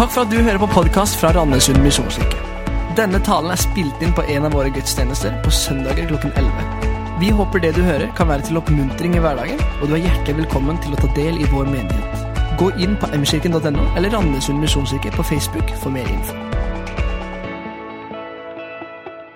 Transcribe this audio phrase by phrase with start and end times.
[0.00, 2.38] Takk for at du hører på podkast fra Randesund misjonskirke.
[2.96, 6.86] Denne talen er spilt inn på en av våre gudstjenester på søndager klokken 11.
[7.20, 10.38] Vi håper det du hører, kan være til oppmuntring i hverdagen, og du er hjertelig
[10.38, 12.22] velkommen til å ta del i vår menighet.
[12.56, 16.38] Gå inn på mkirken.no eller Randesund misjonskirke på Facebook for mer info.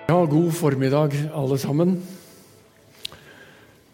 [0.09, 1.93] Ja, god formiddag, alle sammen.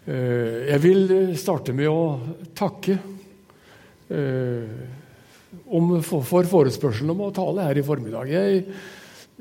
[0.07, 2.15] Eh, Jeg vil starte med å
[2.56, 2.96] takke
[4.07, 5.00] eh,
[5.68, 8.29] om, for for forespørselen om å tale her i formiddag.
[8.32, 8.65] Jeg,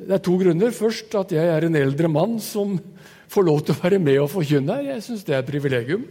[0.01, 0.75] det er to grunner.
[0.75, 2.79] Først at jeg er en eldre mann som
[3.31, 4.95] får lov til å være med og forkynne her.
[4.95, 6.07] Jeg syns det er et privilegium.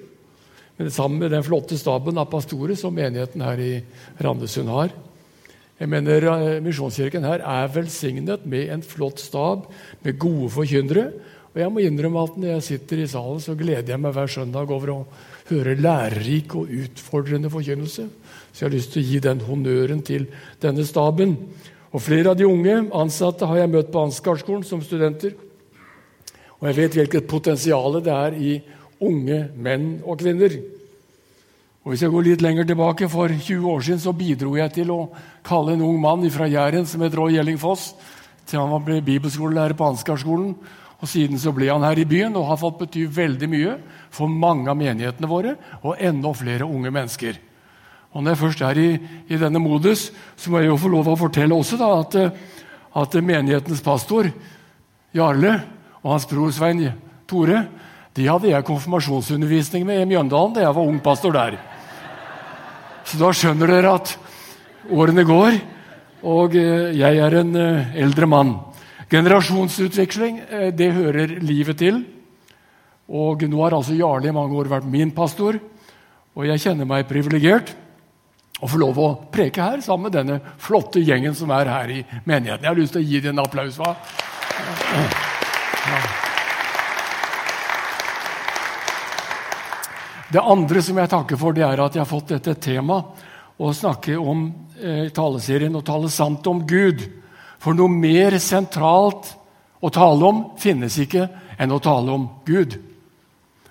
[0.80, 3.73] Men sammen med den flotte staben av pastorer som menigheten her i
[4.23, 4.93] Randesund har.
[5.80, 9.68] Jeg mener eh, Misjonskirken her er velsignet med en flott stab
[10.04, 11.09] med gode forkynnere.
[11.49, 14.31] Og jeg må innrømme at når jeg sitter i salen, så gleder jeg meg hver
[14.31, 14.99] søndag over å
[15.49, 18.07] høre lærerik og utfordrende forkynnelse.
[18.52, 20.27] Så jeg har lyst til å gi den honnøren til
[20.62, 21.35] denne staben.
[21.90, 25.34] Og flere av de unge ansatte har jeg møtt på Ansgarskolen som studenter.
[26.59, 28.57] Og jeg vet hvilket potensial det er i
[28.99, 30.59] unge menn og kvinner.
[31.84, 34.91] Og Hvis jeg går litt lenger tilbake, for 20 år siden så bidro jeg til
[34.91, 34.99] å
[35.48, 37.93] kalle en ung mann fra Jæren som het Roy Gjelling Foss,
[38.46, 40.54] til han ble bibelskolelærer på Ansgarskolen.
[41.00, 43.76] Og Siden så ble han her i byen og har fått bety veldig mye
[44.12, 47.40] for mange av menighetene våre og enda flere unge mennesker.
[48.14, 48.90] Og Når jeg først er i,
[49.30, 52.18] i denne modus, så må jeg jo få lov å fortelle også da, at,
[53.00, 54.32] at menighetens pastor,
[55.14, 55.54] Jarle,
[56.04, 56.84] og hans bror Svein
[57.30, 57.64] Tore
[58.18, 61.60] de hadde jeg konfirmasjonsundervisning med i Mjøndalen da jeg var ung pastor der.
[63.08, 64.16] Så da skjønner dere at
[64.92, 65.59] årene går,
[66.28, 68.56] og eh, jeg er en eh, eldre mann.
[69.09, 72.03] Generasjonsutveksling eh, det hører livet til.
[73.09, 75.57] Og Nå har altså Jarle i mange år vært min pastor,
[76.38, 77.74] og jeg kjenner meg privilegert
[78.62, 82.00] å få lov å preke her sammen med denne flotte gjengen som er her i
[82.28, 82.66] menigheten.
[82.66, 83.80] Jeg har lyst til å gi dem en applaus.
[83.80, 83.96] hva?
[90.30, 93.26] Det andre som jeg takker for, det er at jeg har fått dette temaet
[93.59, 94.46] å snakke om
[94.78, 97.02] eh, taleserien og tale sant om Gud.
[97.59, 99.34] For noe mer sentralt
[99.80, 101.28] å tale om finnes ikke
[101.59, 102.78] enn å tale om Gud.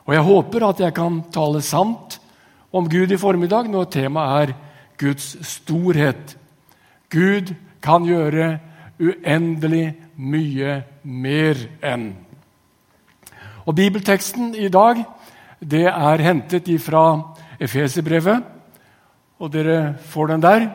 [0.08, 2.18] Og jeg håper at jeg kan tale sant
[2.72, 4.54] om Gud i formiddag når temaet er
[5.00, 6.36] Guds storhet.
[7.12, 7.54] Gud
[7.84, 8.58] kan gjøre
[8.98, 12.10] uendelig mye mer enn.
[13.68, 15.04] Og Bibelteksten i dag
[15.60, 17.04] det er hentet fra
[17.60, 18.44] Efeserbrevet,
[19.38, 20.66] og dere får den der.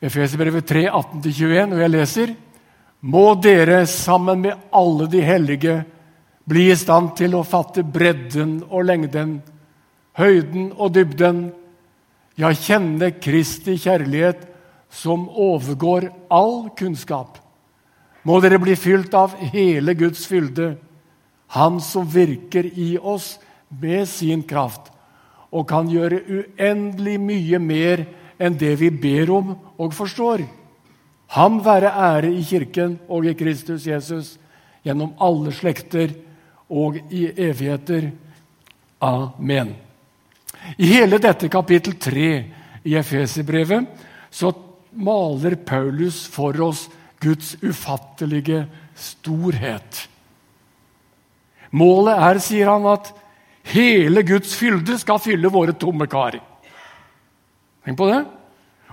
[0.00, 2.32] Efeserbrevet 3, 18-21, og jeg leser
[3.00, 5.76] Må dere sammen med alle de hellige
[6.46, 9.38] bli i stand til å fatte bredden og lengden,
[10.16, 11.40] høyden og dybden,
[12.36, 14.44] ja, kjenne Kristi kjærlighet
[14.92, 17.40] som overgår all kunnskap.
[18.22, 20.76] Må dere bli fylt av hele Guds fylde,
[21.48, 23.36] Han som virker i oss
[23.70, 24.90] med sin kraft
[25.54, 28.02] og kan gjøre uendelig mye mer
[28.38, 30.44] det vi ber om og forstår.
[31.34, 34.36] Ham være ære i Kirken og i Kristus Jesus
[34.84, 36.12] gjennom alle slekter
[36.70, 38.10] og i evigheter.
[39.02, 39.74] Amen.
[40.78, 42.30] I hele dette kapittel 3
[42.86, 43.86] i Efeserbrevet
[44.30, 44.52] så
[44.96, 46.86] maler Paulus for oss
[47.22, 48.64] Guds ufattelige
[48.96, 50.06] storhet.
[51.76, 53.10] Målet er, sier han, at
[53.72, 56.38] hele Guds fylde skal fylle våre tomme kar.
[57.86, 58.24] Tenk på det.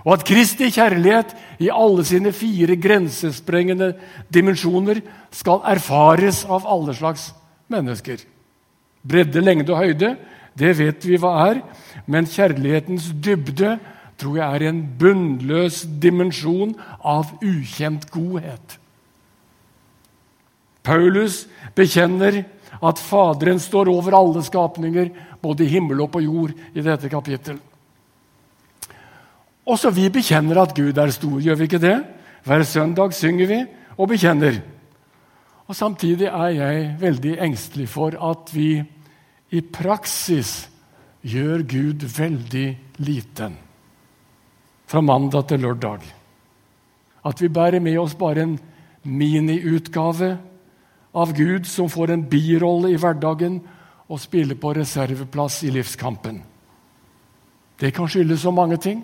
[0.04, 1.32] Og at Kristi kjærlighet
[1.64, 3.94] i alle sine fire grensesprengende
[4.32, 5.00] dimensjoner
[5.34, 7.30] skal erfares av alle slags
[7.72, 8.20] mennesker.
[9.04, 10.14] Bredde, lengde og høyde,
[10.54, 11.62] det vet vi hva er.
[12.06, 13.78] Men kjærlighetens dybde
[14.20, 18.78] tror jeg er en bunnløs dimensjon av ukjent godhet.
[20.84, 22.44] Paulus bekjenner
[22.84, 25.08] at Faderen står over alle skapninger,
[25.40, 27.56] både i himmel og på jord, i dette kapittel.
[29.64, 31.96] Også vi bekjenner at Gud er stor, gjør vi ikke det?
[32.44, 33.60] Hver søndag synger vi
[33.96, 34.60] og bekjenner.
[35.66, 38.82] Og Samtidig er jeg veldig engstelig for at vi
[39.50, 40.68] i praksis
[41.24, 42.66] gjør Gud veldig
[42.98, 43.56] liten.
[44.86, 46.02] Fra mandag til lørdag.
[47.24, 48.58] At vi bærer med oss bare en
[49.04, 50.36] miniutgave
[51.14, 53.62] av Gud som får en birolle i hverdagen
[54.08, 56.42] og spiller på reserveplass i livskampen.
[57.80, 59.00] Det kan skyldes så mange ting.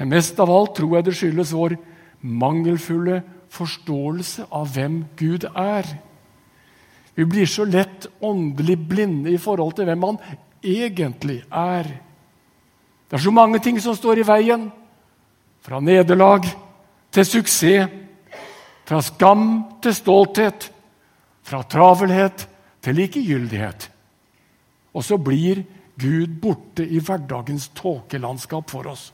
[0.00, 1.74] Men mest av alt tror jeg det skyldes vår
[2.24, 3.20] mangelfulle
[3.52, 5.84] forståelse av hvem Gud er.
[7.12, 10.20] Vi blir så lett åndelig blinde i forhold til hvem han
[10.64, 11.90] egentlig er.
[13.10, 14.70] Det er så mange ting som står i veien.
[15.60, 16.46] fra nederlag
[17.12, 17.90] til suksess,
[18.88, 20.70] fra skam til stolthet,
[21.42, 22.48] fra travelhet
[22.80, 23.90] til likegyldighet.
[24.94, 25.60] Og så blir
[26.00, 29.12] Gud borte i hverdagens tåkelandskap for oss.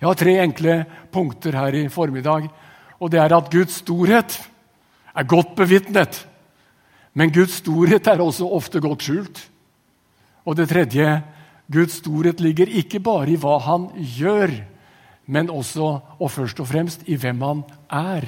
[0.00, 0.74] Jeg har tre enkle
[1.12, 2.48] punkter her i formiddag.
[3.00, 4.40] og Det er at Guds storhet
[5.14, 6.26] er godt bevitnet.
[7.12, 9.42] Men Guds storhet er også ofte godt skjult.
[10.46, 11.22] Og det tredje
[11.70, 14.50] Guds storhet ligger ikke bare i hva han gjør,
[15.26, 17.62] men også og først og fremst i hvem han
[17.92, 18.24] er.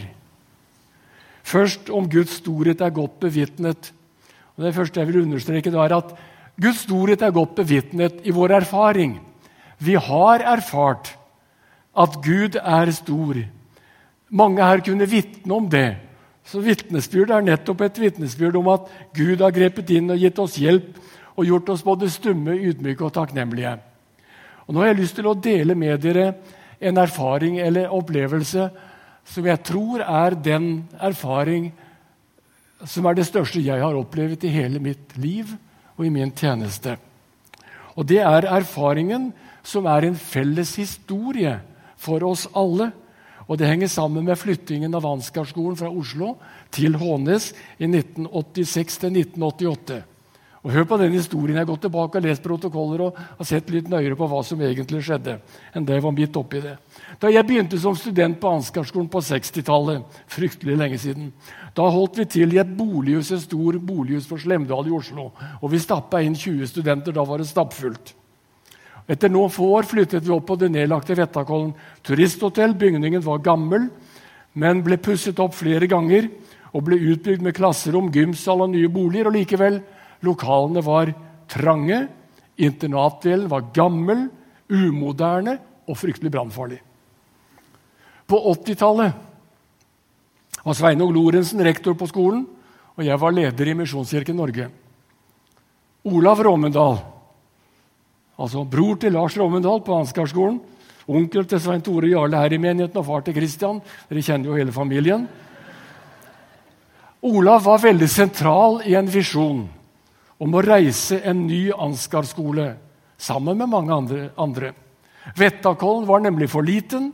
[1.43, 3.93] Først om Guds storhet er godt bevitnet.
[4.57, 6.13] Og det første jeg vil understreke, er at
[6.61, 9.17] Guds storhet er godt bevitnet i vår erfaring.
[9.79, 11.17] Vi har erfart
[11.93, 13.43] at Gud er stor.
[14.33, 15.97] Mange her kunne vitne om det.
[16.45, 20.57] Så Vitnesbyrd er nettopp et vitnesbyrd om at Gud har grepet inn og gitt oss
[20.59, 20.97] hjelp
[21.37, 23.77] og gjort oss både stumme, ydmyke og takknemlige.
[24.67, 26.33] Og Nå har jeg lyst til å dele med dere
[26.83, 28.67] en erfaring eller opplevelse
[29.29, 31.71] som jeg tror er den erfaring
[32.89, 35.53] som er det største jeg har opplevd i hele mitt liv
[35.95, 36.97] og i min tjeneste.
[37.95, 39.31] Og det er erfaringen
[39.63, 41.61] som er en felles historie
[42.03, 42.91] for oss alle.
[43.49, 46.37] Og det henger sammen med flyttingen av Ansgarskolen fra Oslo
[46.73, 50.03] til Hånes i 1986 til 1988.
[50.63, 51.57] Og Hør på den historien.
[51.57, 54.61] Jeg har gått tilbake og lest protokoller og har sett litt nøyere på hva som
[54.63, 55.41] egentlig skjedde.
[55.75, 56.77] enn det jeg var midt oppi det.
[57.19, 61.33] Da jeg begynte som student på Ansgarskolen på 60-tallet, fryktelig lenge siden,
[61.75, 65.33] da holdt vi til i et bolighus, et stor bolighus for Slemdal i Oslo.
[65.61, 67.13] Og vi stappa inn 20 studenter.
[67.13, 68.15] Da var det stappfullt.
[69.11, 71.73] Etter noen få år flyttet vi opp på det nedlagte Vettakollen
[72.07, 72.75] turisthotell.
[72.79, 73.89] Bygningen var gammel,
[74.55, 76.29] men ble pusset opp flere ganger
[76.73, 79.27] og ble utbygd med klasserom, gymsal og nye boliger.
[79.29, 79.83] og likevel
[80.23, 81.11] Lokalene var
[81.51, 82.09] trange,
[82.57, 84.29] internatdelen var gammel,
[84.71, 85.59] umoderne
[85.89, 86.79] og fryktelig brannfarlig.
[88.31, 89.13] På 80-tallet
[90.63, 92.47] var Sveinung Lorentzen rektor på skolen,
[92.95, 94.69] og jeg var leder i Misjonskirken Norge.
[96.07, 96.99] Olav Rommendal,
[98.43, 100.59] altså bror til Lars Rommendal på Ansgarskolen,
[101.07, 103.81] onkel til Svein Tore Jarle her i menigheten og far til Kristian.
[104.11, 105.27] Dere kjenner jo hele familien.
[107.23, 109.67] Olav var veldig sentral i en visjon
[110.43, 112.73] om å reise en ny Ansgar-skole
[113.23, 114.31] sammen med mange andre.
[114.37, 114.73] andre.
[115.39, 117.13] Vettakollen var nemlig for liten,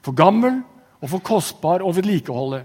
[0.00, 0.62] for gammel
[1.02, 2.62] og for kostbar å vedlikeholde.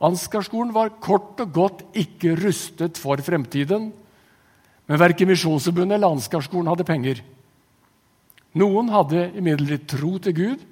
[0.00, 3.90] Ansgar-skolen var kort og godt ikke rustet for fremtiden.
[4.90, 7.20] Men verken Misjonsforbundet eller Ansgar-skolen hadde penger.
[8.58, 10.64] Noen hadde imidlertid tro til Gud,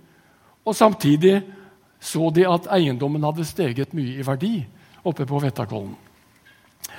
[0.66, 1.36] og samtidig
[2.02, 4.56] så de at eiendommen hadde steget mye i verdi
[5.06, 5.94] oppe på Vettakollen.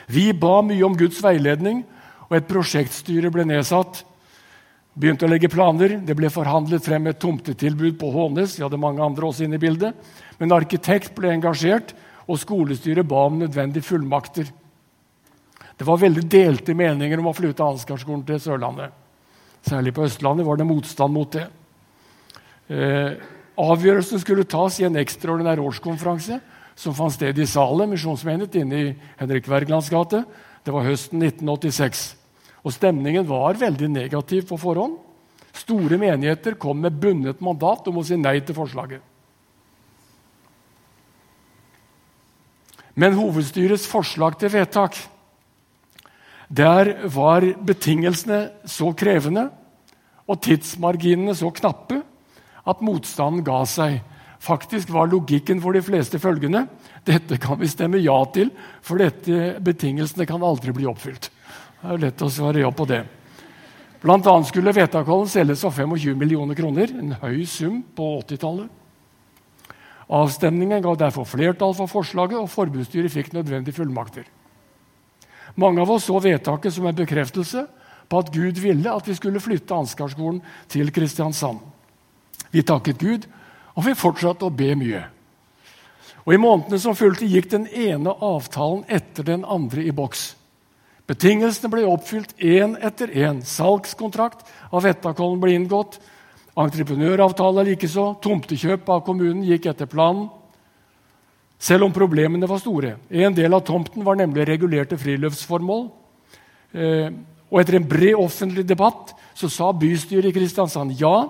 [0.08, 1.84] Vi ba mye om Guds veiledning,
[2.30, 4.06] og et prosjektstyre ble nedsatt.
[4.96, 5.98] Begynte å legge planer.
[6.00, 8.56] Det ble forhandlet frem et tomtetilbud på Hånes.
[8.56, 9.92] Vi hadde mange andre også inne i bildet.
[10.40, 11.92] Men arkitekt ble engasjert,
[12.30, 14.48] og skolestyret ba om nødvendige fullmakter.
[15.80, 18.92] Det var veldig delte meninger om å flytte Ansgarskolen til Sørlandet.
[19.64, 21.46] Særlig på Østlandet var det motstand mot det.
[22.68, 23.14] Eh,
[23.60, 26.42] avgjørelsen skulle tas i en ekstraordinær årskonferanse
[26.80, 28.90] som fant sted i Salem misjonsmenighet inne i
[29.22, 30.26] Henrik Wergelands gate.
[30.68, 32.02] Det var høsten 1986.
[32.68, 34.98] Og Stemningen var veldig negativ på forhånd.
[35.56, 39.00] Store menigheter kom med bundet mandat om å si nei til forslaget.
[43.00, 45.00] Men hovedstyrets forslag til vedtak
[46.50, 49.50] Der var betingelsene så krevende
[50.30, 52.02] og tidsmarginene så knappe
[52.70, 54.00] at motstanden ga seg.
[54.40, 56.64] Faktisk var logikken for de fleste følgende
[57.06, 58.52] dette kan vi stemme ja til,
[58.82, 61.30] for dette betingelsene kan aldri bli oppfylt.
[61.80, 63.04] Det er lett å svare ja på det.
[64.00, 68.70] Blant annet skulle Vetakollen selges for 25 millioner kroner, en høy sum på 80-tallet.
[70.10, 74.26] Avstemningen ga derfor flertall for forslaget, og forbundsstyret fikk nødvendige fullmakter.
[75.56, 77.66] Mange av oss så vedtaket som en bekreftelse
[78.10, 81.60] på at Gud ville at vi skulle flytte Ansgarskolen til Kristiansand.
[82.52, 83.28] Vi takket Gud
[83.76, 85.06] og vi fortsatte å be mye.
[86.26, 90.34] Og I månedene som fulgte, gikk den ene avtalen etter den andre i boks.
[91.10, 93.40] Betingelsene ble oppfylt én etter én.
[93.42, 95.98] Salgskontrakt av Vettakollen ble inngått.
[96.60, 98.12] Entreprenøravtale likeså.
[98.22, 100.28] Tomtekjøp av kommunen gikk etter planen.
[101.60, 102.96] Selv om problemene var store.
[103.12, 105.90] En del av tomten var nemlig regulerte friluftsformål.
[106.72, 107.10] Eh,
[107.50, 111.28] og etter en bred offentlig debatt så sa bystyret i Kristiansand ja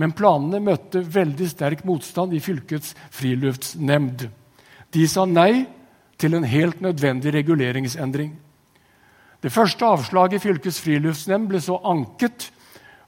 [0.00, 4.26] men planene møtte veldig sterk motstand i fylkets friluftsnemnd.
[4.92, 5.66] De sa nei
[6.20, 8.32] til en helt nødvendig reguleringsendring.
[9.42, 12.50] Det første avslaget i fylkets friluftsnemnd ble så anket,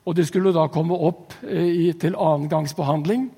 [0.05, 3.31] Og det skulle da komme opp eh, til annen gangs behandling.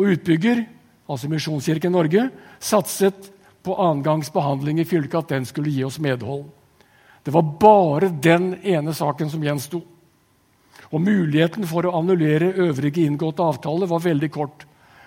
[0.00, 0.62] Og utbygger,
[1.06, 3.30] altså Misjonskirken Norge, satset
[3.66, 6.46] på annengangs behandling i fylket, at den skulle gi oss medhold.
[7.26, 9.80] Det var bare den ene saken som gjensto.
[10.94, 14.66] Og muligheten for å annullere øvrige inngåtte avtaler var veldig kort.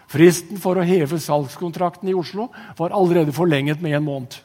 [0.09, 4.35] Fristen for å heve salgskontrakten i Oslo var allerede forlenget med en måned.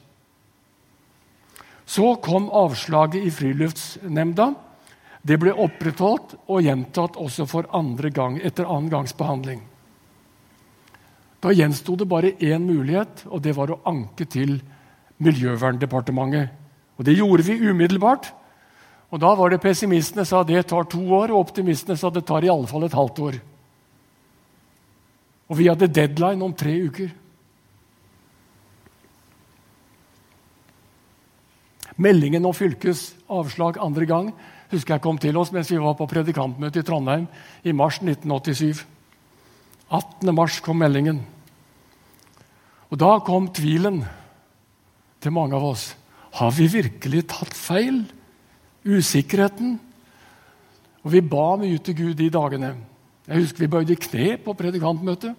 [1.86, 4.52] Så kom avslaget i Friluftsnemnda.
[5.24, 9.64] Det ble opprettholdt og gjentatt også for andre gang, etter annen gangs behandling.
[11.44, 14.62] Da gjensto det bare én mulighet, og det var å anke til
[15.20, 16.48] Miljøverndepartementet.
[16.96, 18.32] Og Det gjorde vi umiddelbart.
[19.12, 22.44] Og Da var det pessimistene sa det tar to år, og optimistene sa det tar
[22.44, 23.34] i alle fall et halvt år.
[25.50, 27.12] Og vi hadde deadline om tre uker.
[31.96, 34.32] Meldingen om fylkes avslag andre gang
[34.70, 37.28] husker jeg kom til oss mens vi var på predikantmøte i Trondheim
[37.62, 38.82] i mars 1987.
[39.90, 40.34] 18.
[40.34, 41.33] mars kom meldingen.
[42.94, 44.04] Og da kom tvilen
[45.18, 45.88] til mange av oss.
[46.38, 48.04] Har vi virkelig tatt feil?
[48.86, 49.80] Usikkerheten.
[51.02, 52.70] Og vi ba mye til Gud de dagene.
[53.26, 55.34] Jeg husker vi bøyde kne på predikantmøtet.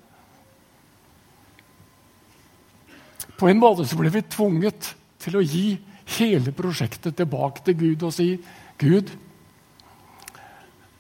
[3.39, 4.91] På en måte så ble vi tvunget
[5.24, 5.77] til å gi
[6.19, 8.33] hele prosjektet tilbake til Gud og si
[8.81, 9.15] Gud,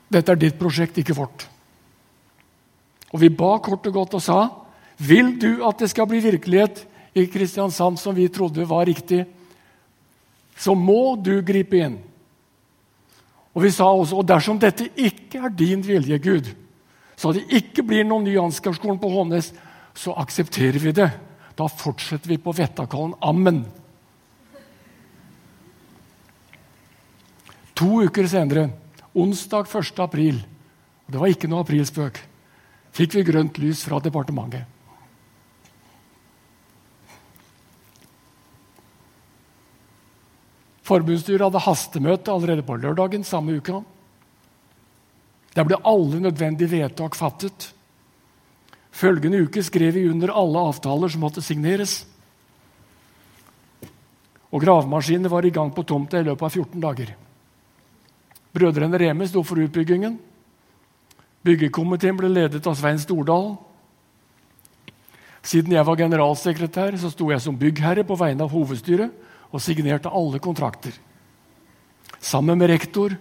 [0.07, 1.49] dette er ditt prosjekt, ikke vårt.
[3.11, 4.39] Og vi ba kort og godt og sa
[4.97, 6.85] vil du at det skal bli virkelighet
[7.15, 9.23] i Kristiansand som vi trodde var riktig,
[10.57, 11.97] så må du gripe inn.
[13.55, 16.51] Og vi sa også og dersom dette ikke er din vilje, Gud,
[17.15, 19.53] så det ikke blir noen ny Ansgarskolen på Hånes,
[19.95, 21.07] så aksepterer vi det.
[21.55, 23.15] Da fortsetter vi på Vettakollen.
[23.23, 23.63] Ammen.
[27.79, 28.69] To uker senere,
[29.15, 29.99] onsdag 1.
[30.03, 30.43] april,
[31.07, 32.19] og det var ikke noe aprilspøk,
[32.95, 34.74] fikk vi grønt lys fra departementet.
[40.85, 43.79] Forbundsstyret hadde hastemøte allerede på lørdagen samme uka.
[45.55, 47.71] Der ble alle nødvendige vedtak fattet.
[48.95, 52.03] Følgende uke skrev vi under alle avtaler som måtte signeres.
[54.53, 57.15] Og gravemaskinene var i gang på tomta i løpet av 14 dager.
[58.55, 60.19] Brødrene Reme sto for utbyggingen.
[61.43, 63.55] Byggekomiteen ble ledet av Svein Stordal.
[65.45, 69.25] Siden jeg var generalsekretær, så sto jeg som byggherre på vegne av hovedstyret
[69.55, 70.91] og signerte alle kontrakter.
[72.19, 73.15] Sammen med rektor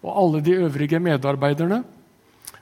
[0.00, 1.82] og alle de øvrige medarbeiderne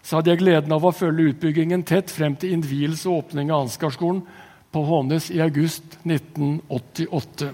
[0.02, 3.69] så hadde jeg gleden av å følge utbyggingen tett frem til innvielse og åpning av
[3.69, 4.25] Ansgarskolen
[4.73, 7.52] på Hånes i august 1988.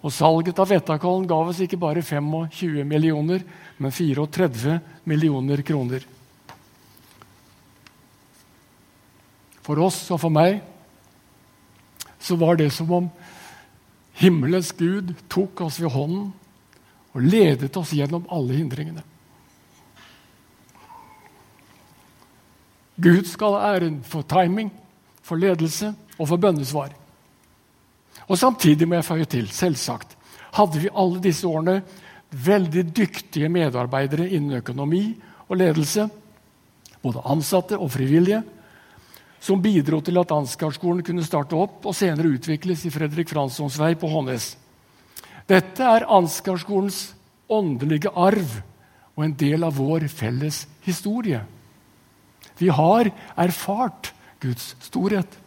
[0.00, 3.44] Og salget av Vettakollen ga oss ikke bare 25 millioner,
[3.80, 4.76] men 34
[5.08, 6.04] millioner kroner.
[9.64, 10.60] For oss og for meg
[12.20, 13.08] så var det som om
[14.20, 16.28] himmelens Gud tok oss ved hånden
[17.10, 19.02] og ledet oss gjennom alle hindringene.
[23.00, 24.68] Gud skal ha æren for timing,
[25.24, 26.92] for ledelse og for bønnesvar.
[28.28, 30.16] Og Samtidig må jeg føye til selvsagt,
[30.52, 31.80] hadde vi alle disse årene
[32.30, 35.02] veldig dyktige medarbeidere innen økonomi
[35.48, 36.06] og ledelse,
[37.02, 38.42] både ansatte og frivillige,
[39.40, 43.94] som bidro til at Ansgarskolen kunne starte opp og senere utvikles i Fredrik Franssons vei
[43.98, 44.52] på Hånes.
[45.48, 47.14] Dette er Ansgarskolens
[47.50, 48.60] åndelige arv
[49.16, 51.40] og en del av vår felles historie.
[52.60, 53.08] Vi har
[53.40, 55.38] erfart Guds storhet.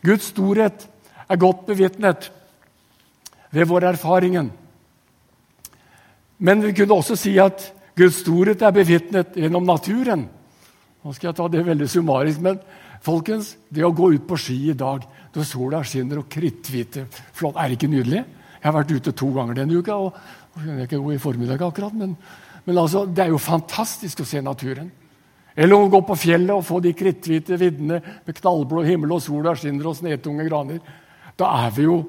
[0.00, 0.86] Guds storhet
[1.28, 2.30] er godt bevitnet
[3.50, 4.48] ved vår erfaringen.
[6.38, 7.66] Men vi kunne også si at
[8.00, 10.22] Guds storhet er bevitnet gjennom naturen.
[11.04, 12.60] Nå skal jeg ta det veldig summarisk, men
[13.04, 15.04] folkens, det å gå ut på ski i dag
[15.34, 18.22] når sola skinner og kritthvite flott, Er det ikke nydelig?
[18.60, 19.96] Jeg har vært ute to ganger denne uka.
[19.96, 20.14] og
[20.66, 22.16] jeg ikke god i formiddag akkurat, men,
[22.64, 24.90] men altså, det er jo fantastisk å se naturen.
[25.56, 29.54] Eller å gå på fjellet og få de kritthvite viddene med knallblå himmel og sola
[29.56, 30.80] skinner og snetunge graner.
[31.36, 32.00] Da er vi jo,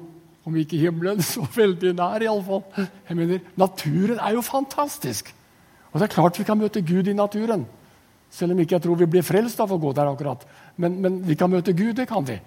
[0.44, 2.64] om ikke himmelen, så veldig nær, iallfall.
[2.80, 5.32] Jeg mener, naturen er jo fantastisk.
[5.92, 7.66] Og det er klart vi kan møte Gud i naturen.
[8.32, 10.46] Selv om ikke jeg tror vi blir frelst av å gå der akkurat.
[10.80, 12.38] Men, men vi kan møte Gud, det kan vi.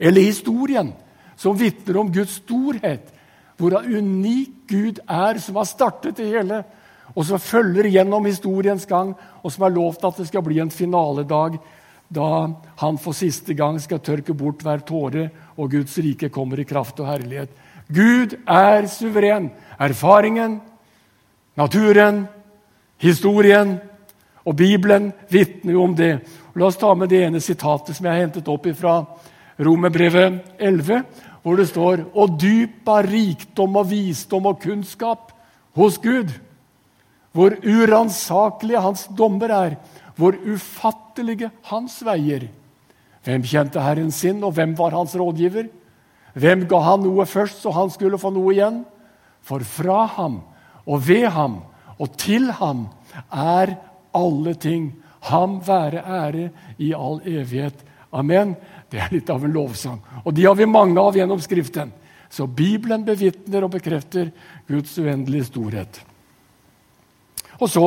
[0.00, 0.94] Eller historien,
[1.36, 3.12] som vitner om Guds storhet.
[3.60, 6.64] Hvor unik Gud er, som har startet det hele
[7.14, 10.72] og som følger gjennom historiens gang, og som har lovt at det skal bli en
[10.72, 11.60] finaledag
[12.12, 12.26] da
[12.80, 17.00] han for siste gang skal tørke bort hver tåre, og Guds rike kommer i kraft
[17.02, 17.50] og herlighet.
[17.88, 19.50] Gud er suveren.
[19.78, 20.60] Erfaringen,
[21.58, 22.26] naturen,
[23.02, 23.76] historien
[24.46, 26.20] og Bibelen vitner jo om det.
[26.56, 29.00] La oss ta med det ene sitatet som jeg har hentet opp fra
[29.58, 31.02] Romerbrevet 11,
[31.42, 35.32] hvor det står Og dyp av rikdom og visdom og kunnskap
[35.76, 36.32] hos Gud.
[37.32, 39.76] Hvor uransakelige hans dommer er,
[40.16, 42.48] hvor ufattelige hans veier.
[43.24, 45.68] Hvem kjente Herren sin, og hvem var hans rådgiver?
[46.36, 48.84] Hvem ga han noe først, så han skulle få noe igjen?
[49.42, 50.40] For fra ham
[50.86, 51.60] og ved ham
[51.98, 52.86] og til ham
[53.32, 53.76] er
[54.16, 54.90] alle ting.
[55.26, 56.48] Ham være ære
[56.78, 57.78] i all evighet.
[58.12, 58.54] Amen.
[58.90, 60.00] Det er litt av en lovsang.
[60.24, 61.92] Og de har vi mange av gjennom Skriften.
[62.30, 64.30] Så Bibelen bevitner og bekrefter
[64.68, 66.00] Guds uendelige storhet.
[67.58, 67.86] Og så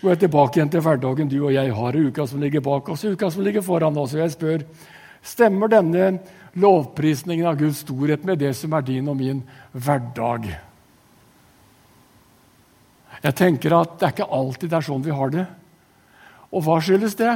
[0.00, 2.88] går jeg tilbake igjen til hverdagen du og jeg har, og uka som ligger bak
[2.92, 4.14] oss, uka som ligger foran oss.
[4.14, 4.66] Og jeg spør
[5.24, 6.18] stemmer denne
[6.60, 10.50] lovprisningen av Guds storhet med det som er din og min hverdag.
[13.24, 15.44] Jeg tenker at det er ikke alltid det er sånn vi har det.
[16.52, 17.32] Og hva skyldes det?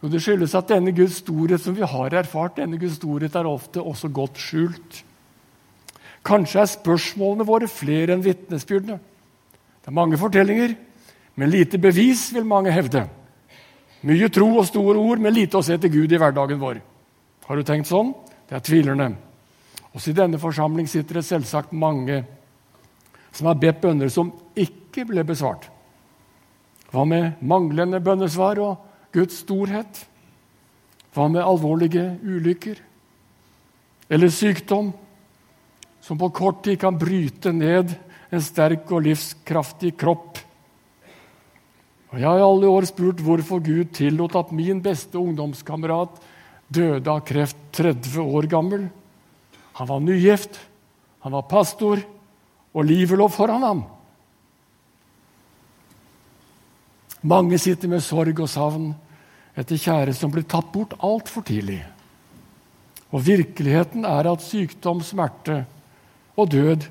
[0.00, 3.46] Jo, Det skyldes at denne Guds storhet som vi har erfart, denne Guds storhet er
[3.46, 5.02] ofte også godt skjult.
[6.26, 8.98] Kanskje er spørsmålene våre flere enn vitnesbyrdene.
[9.80, 10.74] Det er mange fortellinger,
[11.36, 13.06] men lite bevis, vil mange hevde.
[14.04, 16.80] Mye tro og store ord, men lite å se til Gud i hverdagen vår.
[17.46, 18.12] Har du tenkt sånn?
[18.48, 19.14] Det er tvilerne.
[19.94, 22.22] Også i denne forsamling sitter det selvsagt mange
[23.32, 25.68] som har bedt bønner som ikke ble besvart.
[26.90, 30.04] Hva med manglende bønnesvar og Guds storhet?
[31.14, 32.80] Hva med alvorlige ulykker?
[34.10, 34.90] Eller sykdom
[36.02, 37.94] som på kort tid kan bryte ned
[38.30, 40.40] en sterk og livskraftig kropp?
[42.10, 46.18] Og Jeg har i alle år spurt hvorfor Gud tillot at min beste ungdomskamerat
[46.66, 48.88] døde av kreft 30 år gammel.
[49.78, 50.58] Han var nygift,
[51.22, 52.02] han var pastor,
[52.74, 53.80] og livet lå foran ham.
[57.20, 58.92] Mange sitter med sorg og savn
[59.58, 61.82] etter kjære som ble tatt bort altfor tidlig.
[63.10, 65.64] Og virkeligheten er at sykdom, smerte
[66.38, 66.86] og død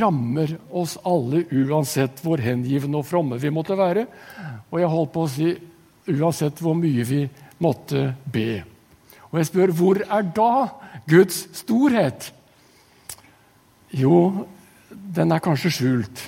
[0.00, 4.06] rammer oss alle uansett hvor hengivne og fromme vi måtte være.
[4.70, 5.52] Og jeg holdt på å si
[6.10, 7.24] uansett hvor mye vi
[7.62, 8.62] måtte be.
[9.30, 10.52] Og jeg spør hvor er da
[11.10, 12.30] Guds storhet?
[13.94, 14.46] Jo,
[14.90, 16.22] den er kanskje skjult.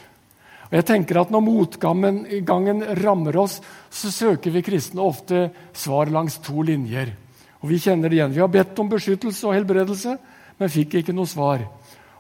[0.70, 6.38] Og jeg tenker at Når motgangen rammer oss, så søker vi kristne ofte svar langs
[6.38, 7.12] to linjer.
[7.60, 8.32] Og Vi kjenner det igjen.
[8.32, 10.16] Vi har bedt om beskyttelse og helbredelse,
[10.58, 11.60] men fikk ikke noe svar.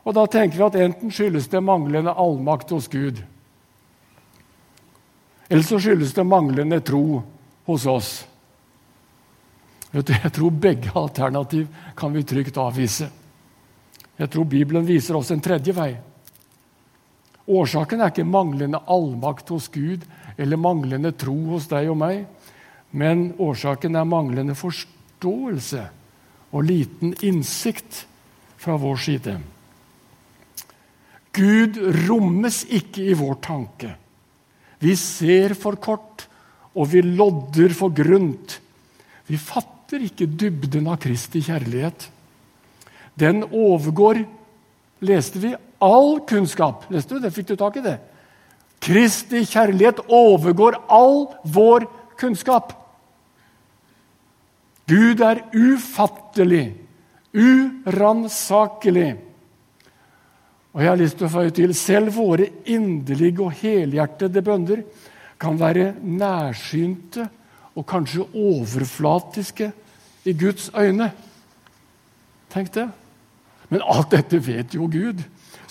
[0.04, 3.22] Og Da tenker vi at enten skyldes det manglende allmakt hos Gud,
[5.52, 7.22] eller så skyldes det manglende tro
[7.66, 8.24] hos oss.
[9.92, 13.10] Vet du, Jeg tror begge alternativ kan vi trygt avvise.
[14.18, 15.96] Jeg tror Bibelen viser oss en tredje vei.
[17.50, 20.04] Årsaken er ikke manglende allmakt hos Gud
[20.38, 22.22] eller manglende tro hos deg og meg,
[22.92, 25.86] men årsaken er manglende forståelse
[26.52, 28.04] og liten innsikt
[28.60, 29.38] fra vår side.
[31.32, 33.94] Gud rommes ikke i vår tanke.
[34.82, 36.26] Vi ser for kort,
[36.76, 38.58] og vi lodder for grunt.
[39.28, 42.08] Vi fatter ikke dybden av Kristi kjærlighet.
[43.16, 44.22] Den overgår,
[45.04, 46.86] leste vi, all kunnskap.
[46.92, 47.32] Leste du det?
[47.34, 47.96] Fikk du tak i det?
[48.82, 51.86] Kristi kjærlighet overgår all vår
[52.18, 52.72] kunnskap.
[54.90, 56.72] Gud er ufattelig,
[57.32, 59.12] uransakelig.
[60.72, 64.82] Og jeg har lyst til å føye til selv våre inderlige og helhjertede bønder
[65.42, 67.26] kan være nærsynte
[67.76, 69.70] og kanskje overflatiske
[70.28, 71.10] i Guds øyne.
[72.52, 72.88] Tenk det.
[73.72, 75.22] Men alt dette vet jo Gud,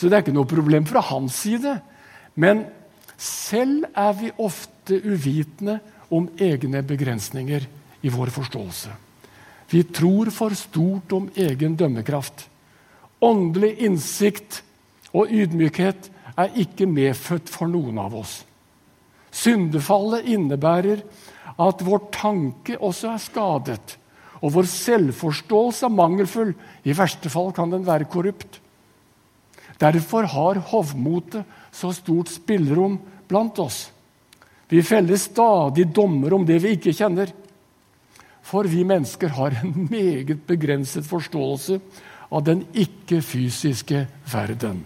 [0.02, 1.76] så det er ikke noe problem fra hans side.
[2.42, 2.64] Men
[3.22, 5.76] selv er vi ofte uvitende
[6.10, 7.68] om egne begrensninger
[8.02, 8.96] i vår forståelse.
[9.70, 12.48] Vi tror for stort om egen dømmekraft.
[13.22, 14.64] Åndelig innsikt
[15.14, 18.40] og ydmykhet er ikke medfødt for noen av oss.
[19.30, 21.06] Syndefallet innebærer
[21.62, 23.98] at vår tanke også er skadet
[24.42, 26.56] og vår selvforståelse er mangelfull.
[26.90, 28.58] I verste fall kan den være korrupt.
[29.82, 33.88] Derfor har hovmotet så stort spillerom blant oss.
[34.70, 37.32] Vi feller stadig dommer om det vi ikke kjenner.
[38.46, 41.80] For vi mennesker har en meget begrenset forståelse
[42.32, 44.84] av den ikke-fysiske verden.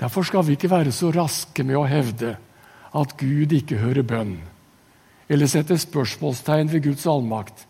[0.00, 2.36] Derfor skal vi ikke være så raske med å hevde
[2.96, 4.38] at Gud ikke hører bønn,
[5.30, 7.66] eller sette spørsmålstegn ved Guds allmakt.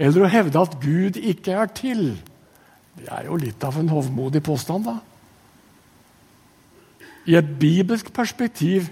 [0.00, 2.04] Eller å hevde at Gud ikke er til.
[2.98, 4.98] Det er jo litt av en hovmodig påstand, da.
[7.30, 8.88] I et bibelsk perspektiv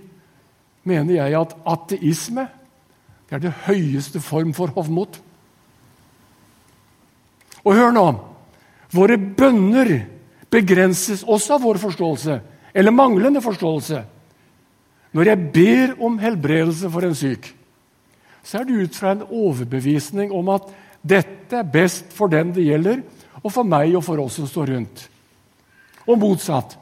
[0.89, 2.47] mener jeg at ateisme
[3.29, 5.19] er det høyeste form for hovmod.
[7.65, 8.07] Og hør nå!
[8.95, 9.91] Våre bønner
[10.49, 12.39] begrenses også av vår forståelse,
[12.73, 14.01] eller manglende forståelse.
[15.13, 17.51] Når jeg ber om helbredelse for en syk,
[18.45, 20.71] så er det ut fra en overbevisning om at
[21.05, 23.03] dette er best for den det gjelder,
[23.43, 25.05] og for meg og for oss som står rundt.
[26.09, 26.77] Og motsatt.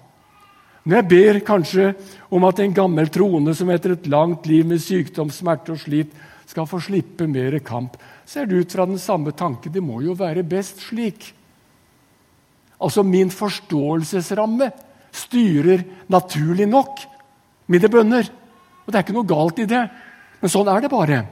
[0.87, 1.87] Når jeg ber kanskje
[2.31, 6.13] om at en gammel troende som etter et langt liv med sykdom, smerte og slit
[6.47, 9.99] skal få slippe mer kamp, så er det ut fra den samme tanke det må
[10.05, 11.33] jo være best slik.
[12.79, 14.71] Altså min forståelsesramme
[15.17, 17.03] styrer naturlig nok
[17.73, 18.29] mine bønner.
[18.85, 19.83] Og det er ikke noe galt i det,
[20.39, 21.23] men sånn er det bare.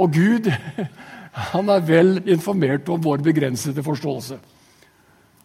[0.00, 0.48] Og Gud
[1.36, 4.38] han er vel informert om vår begrensede forståelse.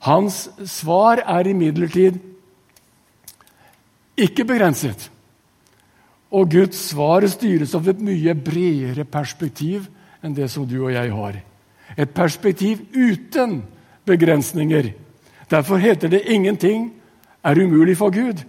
[0.08, 2.20] Hans svar er imidlertid
[4.22, 5.10] ikke begrenset.
[6.32, 9.90] Og Guds svar styres av et mye bredere perspektiv
[10.24, 11.42] enn det som du og jeg har.
[12.00, 13.60] Et perspektiv uten
[14.08, 14.94] begrensninger.
[15.52, 16.94] Derfor heter det 'ingenting
[17.44, 18.46] er umulig for Gud'.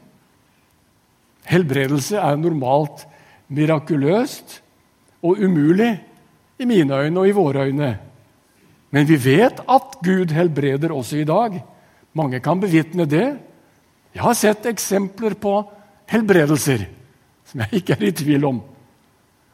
[1.45, 3.07] Helbredelse er normalt
[3.49, 4.63] mirakuløst
[5.23, 6.01] og umulig
[6.63, 7.93] i mine øyne og i våre øyne.
[8.93, 11.63] Men vi vet at Gud helbreder også i dag.
[12.15, 13.29] Mange kan bevitne det.
[14.13, 15.55] Jeg har sett eksempler på
[16.13, 16.85] helbredelser
[17.49, 18.61] som jeg ikke er i tvil om.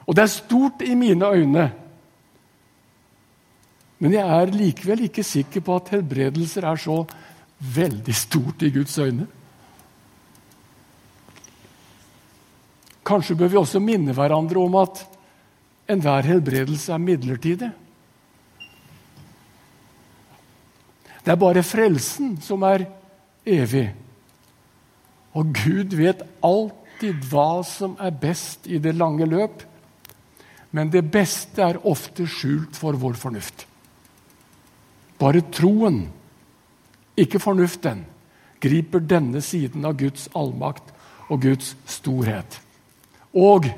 [0.06, 1.66] Og det er stort i mine øyne.
[3.98, 7.02] Men jeg er likevel ikke sikker på at helbredelser er så
[7.58, 9.26] veldig stort i Guds øyne.
[13.08, 15.02] Kanskje bør vi også minne hverandre om at
[15.88, 17.70] enhver helbredelse er midlertidig.
[21.24, 22.86] Det er bare frelsen som er
[23.48, 23.88] evig.
[25.36, 29.64] Og Gud vet alltid hva som er best i det lange løp.
[30.72, 33.64] Men det beste er ofte skjult for vår fornuft.
[35.18, 36.06] Bare troen,
[37.18, 38.04] ikke fornuften,
[38.62, 40.92] griper denne siden av Guds allmakt
[41.28, 42.60] og Guds storhet.
[43.34, 43.68] Og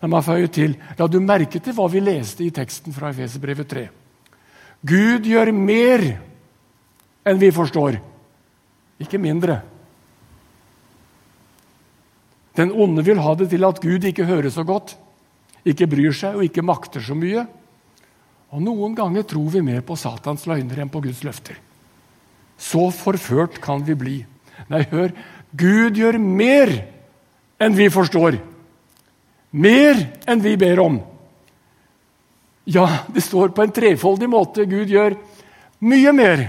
[0.00, 3.68] la meg føye til, la du merke til hva vi leste i teksten fra Efeserbrevet
[3.68, 3.84] 3.
[4.80, 6.06] Gud gjør mer
[7.28, 7.98] enn vi forstår,
[9.00, 9.60] ikke mindre.
[12.56, 14.96] Den onde vil ha det til at Gud ikke hører så godt,
[15.64, 17.44] ikke bryr seg og ikke makter så mye.
[18.50, 21.60] Og Noen ganger tror vi mer på Satans løgner enn på Guds løfter.
[22.60, 24.16] Så forført kan vi bli.
[24.72, 25.12] Nei, hør,
[25.56, 26.72] Gud gjør mer
[27.60, 28.40] enn vi forstår.
[29.50, 29.98] Mer
[30.30, 31.00] enn vi ber om.
[32.70, 34.66] Ja, det står på en trefoldig måte.
[34.68, 35.16] Gud gjør
[35.82, 36.44] mye mer.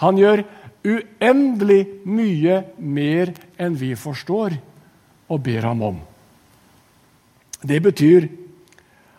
[0.00, 0.44] Han gjør
[0.86, 4.56] uendelig mye mer enn vi forstår
[5.26, 5.98] og ber ham om.
[7.66, 8.28] Det betyr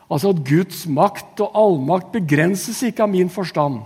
[0.08, 3.82] altså at Guds makt og allmakt begrenses ikke av min forstand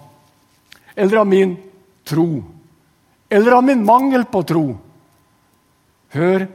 [0.93, 1.55] eller av min
[2.05, 2.43] tro
[3.31, 4.65] eller av min mangel på tro.
[6.11, 6.45] Hør,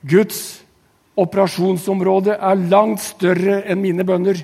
[0.00, 0.63] Guds
[1.14, 4.40] Operasjonsområdet er langt større enn mine bønner.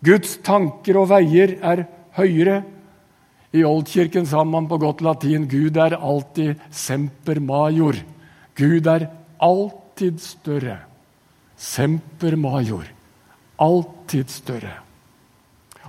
[0.00, 1.84] Guds tanker og veier er
[2.16, 2.62] høyere.
[3.52, 7.98] I oldkirken sa man på godt latin Gud er alltid semper major.
[8.56, 9.10] Gud er
[9.42, 10.78] alltid større.
[11.60, 12.86] Semper major.
[13.60, 14.78] Alltid større.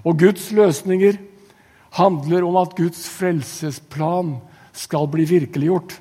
[0.03, 1.19] Og Guds løsninger
[1.95, 4.39] handler om at Guds frelsesplan
[4.75, 5.99] skal bli virkeliggjort.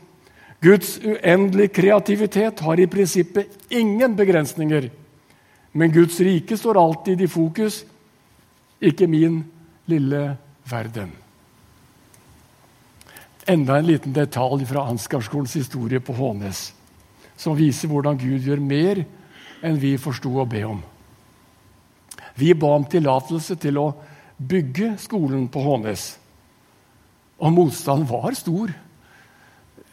[0.61, 4.90] Guds uendelige kreativitet har i prinsippet ingen begrensninger.
[5.73, 7.85] Men Guds rike står alltid i fokus,
[8.81, 9.40] ikke min
[9.88, 10.37] lille
[10.68, 11.12] verden.
[13.49, 16.70] Enda en liten detalj fra Ansgarskolens historie på Hånes,
[17.37, 19.01] som viser hvordan Gud gjør mer
[19.64, 20.83] enn vi forsto å be om.
[22.37, 23.88] Vi ba om tillatelse til å
[24.37, 26.12] bygge skolen på Hånes.
[27.40, 28.73] Og motstanden var stor.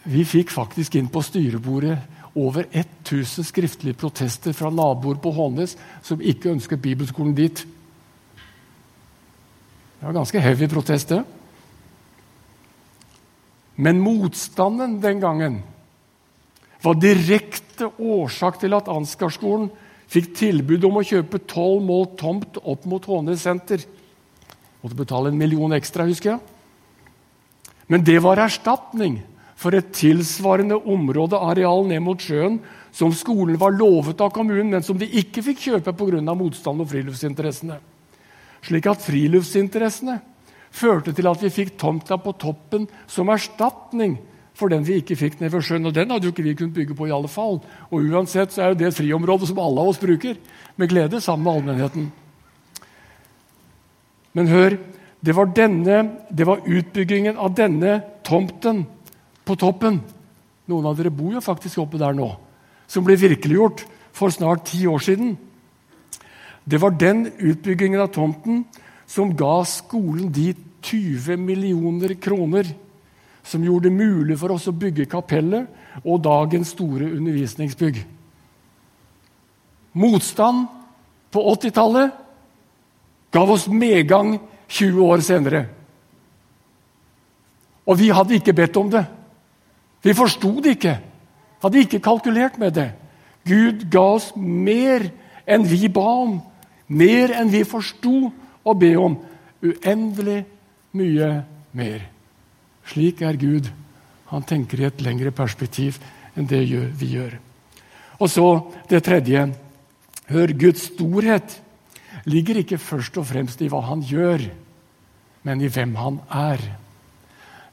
[0.08, 1.98] Vi fikk faktisk inn på styrebordet
[2.38, 5.74] over 1000 skriftlige protester fra naboer på Hånes
[6.06, 7.64] som ikke ønsket bibelskolen dit.
[9.98, 11.24] Det var ganske heavy protest, det.
[13.76, 15.60] Men motstanden den gangen
[16.82, 19.70] var direkte årsak til at Ansgarskolen
[20.08, 23.82] fikk tilbud om å kjøpe tolv mål tomt opp mot Hånes senter.
[24.82, 26.40] Måtte betale en million ekstra, husker jeg.
[27.92, 29.20] Men det var erstatning
[29.58, 32.60] for et tilsvarende område areal ned mot sjøen
[32.94, 36.22] som skolen var lovet av kommunen, men som de ikke fikk kjøpe pga.
[36.22, 37.80] motstand og friluftsinteressene.
[38.66, 40.20] Slik at friluftsinteressene
[40.72, 44.18] førte til at vi fikk tomta på toppen som erstatning
[44.58, 45.86] for den vi ikke fikk ned ved sjøen.
[45.86, 47.60] Og den hadde jo ikke vi kunnet bygge på i alle fall.
[47.92, 50.38] Og uansett så er jo det et friområde som alle av oss bruker
[50.78, 52.12] med glede sammen med allmennheten.
[54.38, 54.78] Men hør,
[55.22, 58.86] det var, denne, det var utbyggingen av denne tomten
[59.48, 60.02] på toppen
[60.68, 62.28] Noen av dere bor jo faktisk oppe der nå.
[62.92, 65.38] Som ble virkeliggjort for snart ti år siden.
[66.68, 68.66] Det var den utbyggingen av tomten
[69.08, 70.52] som ga skolen de
[70.84, 72.68] 20 millioner kroner
[73.48, 78.02] som gjorde det mulig for oss å bygge kapellet og dagens store undervisningsbygg.
[79.98, 80.68] Motstand
[81.32, 82.12] på 80-tallet
[83.32, 84.36] gav oss medgang
[84.68, 85.64] 20 år senere.
[87.88, 89.06] Og vi hadde ikke bedt om det.
[90.08, 90.96] Vi forsto det ikke.
[91.60, 92.92] Hadde ikke kalkulert med det.
[93.48, 95.10] Gud ga oss mer
[95.48, 96.38] enn vi ba om,
[96.88, 98.30] mer enn vi forsto
[98.64, 99.18] å be om.
[99.64, 100.44] Uendelig
[100.96, 101.32] mye
[101.76, 102.06] mer.
[102.88, 103.68] Slik er Gud.
[104.32, 106.00] Han tenker i et lengre perspektiv
[106.38, 106.64] enn det
[107.00, 107.38] vi gjør.
[108.20, 108.48] Og så
[108.90, 109.48] det tredje.
[110.28, 111.60] Hør, Guds storhet
[112.28, 114.44] ligger ikke først og fremst i hva han gjør,
[115.48, 116.64] men i hvem han er.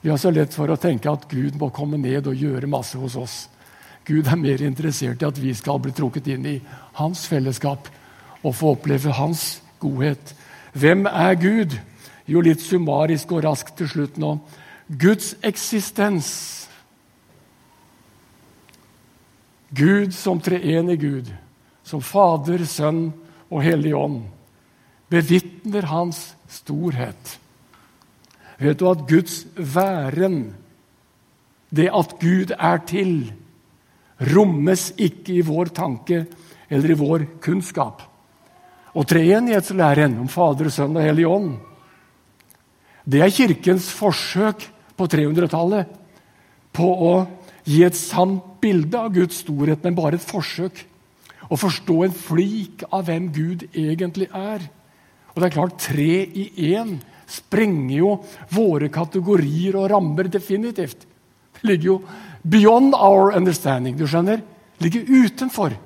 [0.05, 2.99] Vi har så lett for å tenke at Gud må komme ned og gjøre masse
[3.01, 3.35] hos oss.
[4.05, 6.59] Gud er mer interessert i at vi skal bli trukket inn i
[6.99, 7.87] hans fellesskap
[8.43, 10.35] og få oppleve hans godhet.
[10.77, 11.77] Hvem er Gud?
[12.29, 14.35] Jo, litt summarisk og raskt til slutt nå.
[14.93, 16.29] Guds eksistens.
[19.73, 21.31] Gud som treenig Gud,
[21.81, 23.07] som Fader, Sønn
[23.49, 24.21] og Hellig Ånd,
[25.09, 27.39] bevitner hans storhet.
[28.61, 30.55] Vet du at Guds væren,
[31.75, 33.33] det at Gud er til,
[34.35, 36.25] rommes ikke i vår tanke
[36.71, 38.03] eller i vår kunnskap.
[38.95, 41.57] Og treenighetslæren om Fader, Sønn og Hellig Ånd,
[43.05, 44.63] det er Kirkens forsøk
[44.97, 45.91] på 300-tallet
[46.75, 47.15] på å
[47.67, 50.79] gi et sant bilde av Guds storhet, men bare et forsøk.
[51.53, 54.65] Å forstå en flik av hvem Gud egentlig er.
[55.35, 58.11] Og det er klart, tre i én sprenger jo
[58.55, 61.07] våre kategorier og rammer definitivt.
[61.55, 61.99] Det ligger jo
[62.43, 63.97] beyond our understanding.
[63.97, 64.43] du skjønner?
[64.79, 65.77] Det ligger utenfor.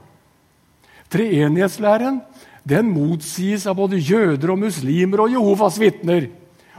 [1.09, 2.21] Treenighetslæren
[2.69, 6.29] den motsies av både jøder og muslimer og Jehovas vitner.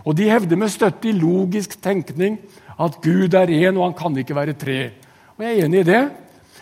[0.06, 2.38] Og de hevder med støtte i logisk tenkning
[2.80, 4.80] at Gud er én, og han kan ikke være tre.
[5.36, 6.04] Og Jeg er enig i det,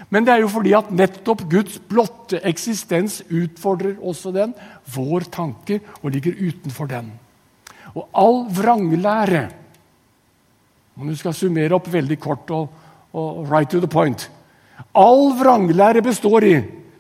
[0.10, 4.54] men det er jo fordi at nettopp Guds blotte eksistens utfordrer også den,
[4.94, 7.12] vår tanke, og ligger utenfor den.
[7.98, 9.48] Og all vranglære
[10.98, 12.70] Om du skal summere opp veldig kort og,
[13.18, 14.30] og right to the point
[14.98, 16.56] All vranglære består i,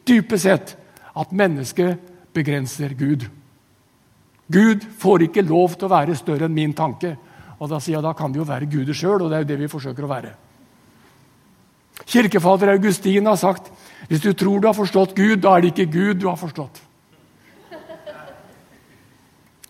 [0.07, 0.73] dypest sett,
[1.17, 1.97] at mennesket
[2.33, 3.25] begrenser Gud.
[4.47, 7.15] Gud får ikke lov til å være større enn min tanke.
[7.57, 9.49] Og Da sier jeg da kan det jo være Gud sjøl, og det er jo
[9.49, 10.33] det vi forsøker å være.
[12.05, 13.71] Kirkefader Augustin har sagt
[14.07, 16.79] hvis du tror du har forstått Gud, da er det ikke Gud du har forstått.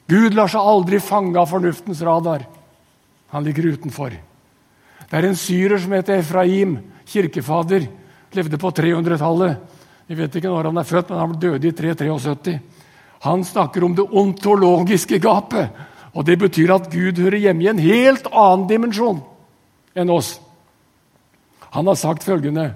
[0.08, 2.46] Gud lar seg aldri fange av fornuftens radar.
[3.34, 4.13] Han ligger utenfor.
[5.08, 7.88] Det er en syrer som heter Efraim, kirkefader.
[8.32, 9.58] Levde på 300-tallet.
[10.08, 12.58] Vi vet ikke når han er født, men han døde i 373.
[13.28, 15.70] Han snakker om det ontologiske gapet.
[16.13, 19.20] Og Det betyr at Gud hører hjemme i en helt annen dimensjon
[19.98, 20.39] enn oss.
[21.76, 22.72] Han har sagt følgende,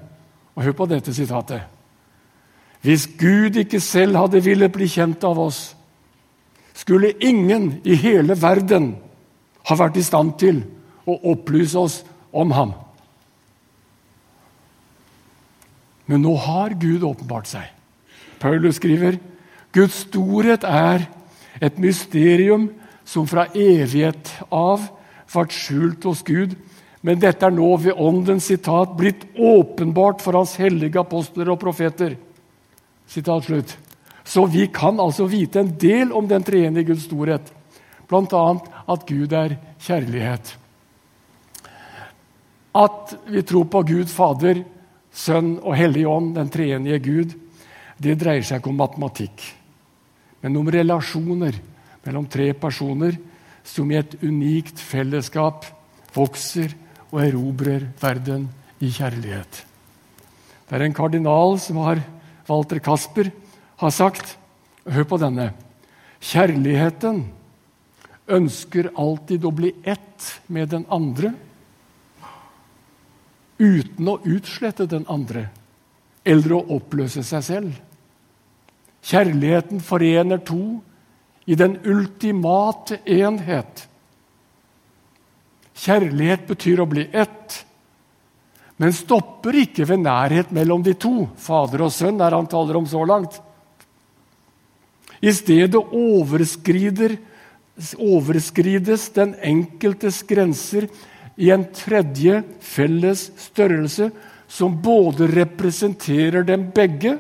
[0.55, 1.61] og hør på dette sitatet
[2.81, 5.75] Hvis Gud ikke selv hadde villet bli kjent av oss,
[6.73, 8.93] skulle ingen i hele verden
[9.67, 10.63] ha vært i stand til
[11.07, 11.99] å opplyse oss
[12.31, 12.73] om ham.
[16.05, 17.67] Men nå har Gud åpenbart seg.
[18.41, 19.19] Paulus skriver
[19.71, 21.05] Guds storhet er
[21.61, 22.69] et mysterium
[23.07, 24.83] som fra evighet av
[25.31, 26.57] vært skjult hos Gud,
[27.01, 32.17] men dette er nå ved Åndens sitat blitt åpenbart for Hans hellige apostler og profeter.
[33.09, 33.73] Sitat slutt.
[34.23, 37.53] Så vi kan altså vite en del om den treenige Guds storhet,
[38.09, 38.43] bl.a.
[38.93, 40.57] at Gud er kjærlighet.
[42.77, 44.61] At vi tror på Gud Fader,
[45.11, 47.33] Sønn og Hellig Ånd, den treenige Gud,
[48.01, 49.49] det dreier seg ikke om matematikk
[50.41, 51.57] men om relasjoner
[52.03, 53.17] mellom tre personer
[53.63, 55.67] som i et unikt fellesskap
[56.15, 56.73] vokser
[57.11, 58.47] og erobrer verden
[58.81, 59.61] i kjærlighet.
[60.65, 62.01] Det er en kardinal som har
[62.49, 63.29] Walter Kasper
[63.81, 64.37] har sagt
[64.81, 65.51] Hør på denne.
[66.25, 67.19] Kjærligheten
[68.33, 71.33] ønsker alltid å bli ett med den andre.
[73.61, 75.49] uten å utslette den andre
[76.25, 77.75] eller å oppløse seg selv.
[79.05, 80.79] Kjærligheten forener to
[81.45, 83.87] i den ultimate enhet.
[85.77, 87.61] Kjærlighet betyr å bli ett,
[88.81, 92.89] men stopper ikke ved nærhet mellom de to, fader og sønn, er han taler om
[92.89, 93.37] så langt.
[95.21, 95.75] I stedet
[98.01, 100.87] overskrides den enkeltes grenser
[101.37, 104.11] i en tredje felles størrelse
[104.51, 107.19] som både representerer dem begge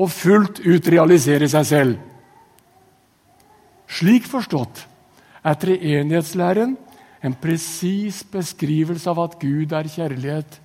[0.00, 1.96] og fullt ut realiserer seg selv.
[3.90, 4.84] Slik forstått
[5.42, 6.76] er treenighetslæren
[7.20, 10.60] en presis beskrivelse av at Gud er kjærlighet,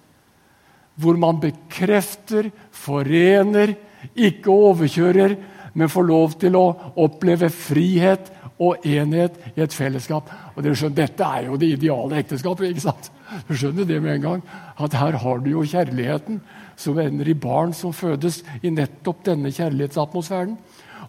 [0.96, 3.74] hvor man bekrefter, forener,
[4.16, 5.36] ikke overkjører,
[5.76, 6.66] men får lov til å
[7.04, 8.32] oppleve frihet
[8.64, 10.30] og enhet i et fellesskap.
[10.56, 12.70] Og dere skjønner, Dette er jo det ideale ekteskapet.
[12.70, 13.12] ikke sant?
[13.50, 14.44] Du skjønner det med en gang.
[14.80, 16.40] At her har du jo kjærligheten
[16.80, 20.56] som ender i barn som fødes i nettopp denne kjærlighetsatmosfæren.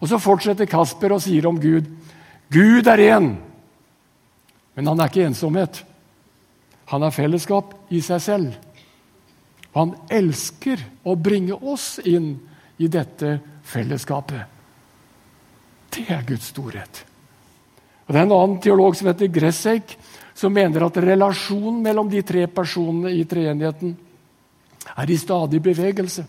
[0.01, 1.87] Og så fortsetter Kasper og sier om Gud
[2.51, 3.33] Gud er én,
[4.75, 5.81] men han er ikke ensomhet.
[6.87, 8.53] Han er fellesskap i seg selv.
[9.73, 12.37] Og han elsker å bringe oss inn
[12.79, 13.33] i dette
[13.67, 14.56] fellesskapet.
[15.97, 17.03] Det er Guds storhet.
[18.05, 19.97] Og Det er en annen teolog som heter Gressek,
[20.37, 23.95] som mener at relasjonen mellom de tre personene i treenigheten
[24.95, 26.23] er i stadig bevegelse.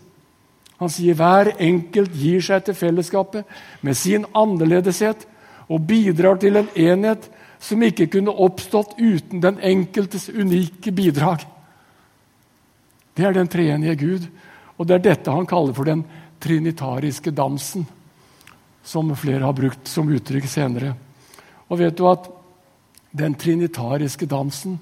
[0.79, 3.45] Han sier hver enkelt gir seg til fellesskapet
[3.85, 5.27] med sin annerledeshet
[5.69, 7.29] og bidrar til en enhet
[7.59, 11.43] som ikke kunne oppstått uten den enkeltes unike bidrag.
[13.13, 14.27] Det er den treenige Gud,
[14.79, 16.05] og det er dette han kaller for den
[16.39, 17.85] trinitariske dansen,
[18.83, 20.93] som flere har brukt som uttrykk senere.
[21.69, 22.29] Og vet du at
[23.15, 24.77] den trinitariske dansen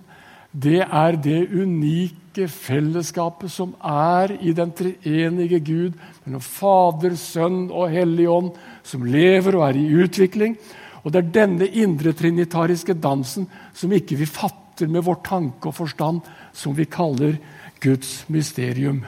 [0.58, 7.92] det er det unike fellesskapet som er i den treenige Gud, mellom Fader, Sønn og
[7.92, 10.56] Hellig Ånd, som lever og er i utvikling.
[11.04, 15.76] Og Det er denne indre trinitariske dansen som ikke vi fatter med vår tanke og
[15.76, 16.22] forstand,
[16.54, 17.38] som vi kaller
[17.80, 19.04] Guds mysterium.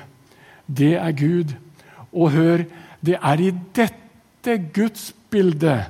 [0.67, 1.56] Det er Gud.
[2.13, 2.63] Og hør,
[3.02, 4.09] det er i dette
[4.73, 5.86] Guds bilde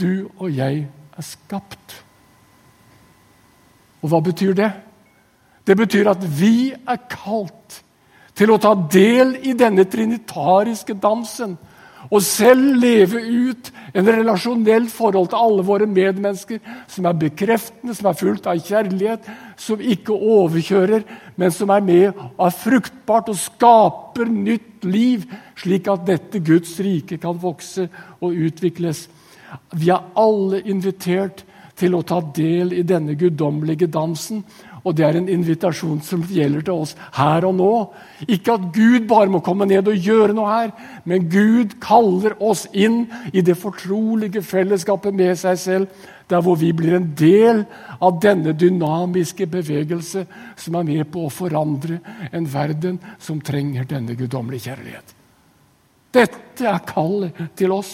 [0.00, 1.96] du og jeg er skapt.
[4.00, 4.70] Og hva betyr det?
[5.66, 7.82] Det betyr at vi er kalt
[8.34, 11.58] til å ta del i denne trinitariske dansen.
[12.10, 16.58] Og selv leve ut en relasjonelt forhold til alle våre medmennesker
[16.90, 21.04] som er bekreftende, som er fullt av kjærlighet, som ikke overkjører,
[21.38, 25.28] men som er med og er fruktbart og skaper nytt liv,
[25.60, 27.86] slik at dette Guds rike kan vokse
[28.18, 29.06] og utvikles.
[29.78, 31.44] Vi er alle invitert
[31.80, 34.42] til å ta del i denne guddommelige dansen.
[34.80, 37.72] Og det er en invitasjon som gjelder til oss her og nå.
[38.28, 40.72] Ikke at Gud bare må komme ned og gjøre noe her,
[41.04, 46.70] men Gud kaller oss inn i det fortrolige fellesskapet med seg selv, der hvor vi
[46.76, 47.64] blir en del
[48.00, 50.24] av denne dynamiske bevegelse
[50.56, 51.98] som er med på å forandre
[52.30, 55.16] en verden som trenger denne guddommelige kjærlighet.
[56.14, 57.92] Dette er kallet til oss.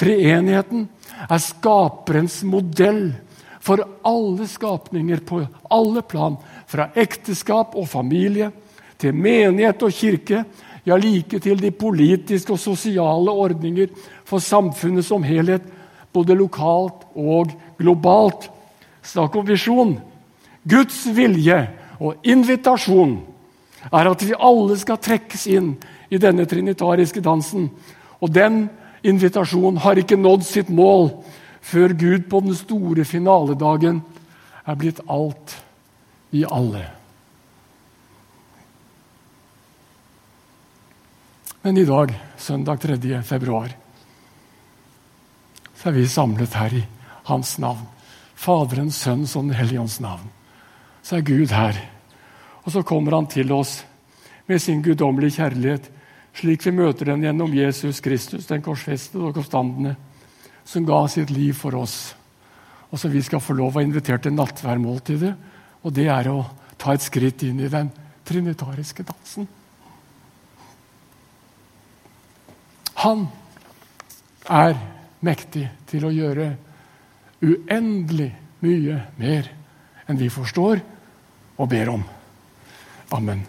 [0.00, 0.86] Treenigheten
[1.28, 3.10] er skaperens modell
[3.60, 8.50] for alle skapninger på alle plan, fra ekteskap og familie
[9.00, 10.44] til menighet og kirke,
[10.84, 13.92] ja, like til de politiske og sosiale ordninger
[14.24, 15.62] for samfunnet som helhet,
[16.12, 18.48] både lokalt og globalt.
[19.02, 19.98] Snakk om visjon.
[20.68, 21.60] Guds vilje
[22.00, 23.18] og invitasjon
[23.92, 25.74] er at vi alle skal trekkes inn
[26.10, 27.68] i denne trinitariske dansen.
[28.20, 28.66] Og den
[29.06, 31.12] invitasjonen har ikke nådd sitt mål
[31.60, 34.00] før Gud på den store finaledagen
[34.64, 35.56] er blitt alt
[36.36, 36.82] i alle.
[41.62, 42.96] Men i dag, søndag 3.
[43.26, 43.68] februar,
[45.76, 46.82] så er vi samlet her i
[47.28, 47.84] Hans navn.
[48.34, 50.30] Faderens, Sønns og Den hellige ånds navn.
[51.02, 51.76] Så er Gud her.
[52.64, 53.82] Og så kommer Han til oss
[54.48, 55.90] med sin guddommelige kjærlighet
[56.36, 59.96] slik vi møter den gjennom Jesus Kristus, den korsfestede og oppstandende,
[60.64, 62.14] som ga sitt liv for oss.
[62.90, 65.32] Og som vi skal få lov å invitere til nattværmåltidet.
[65.84, 66.42] Og det er å
[66.80, 67.90] ta et skritt inn i den
[68.26, 69.48] trinitariske dansen.
[73.00, 73.28] Han
[74.50, 74.74] er
[75.24, 76.50] mektig til å gjøre
[77.40, 79.48] uendelig mye mer
[80.06, 80.82] enn vi forstår
[81.56, 82.04] og ber om.
[83.16, 83.46] Amen.